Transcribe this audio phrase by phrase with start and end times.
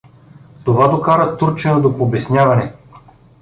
[0.63, 2.73] Това докара турчина до побесняване.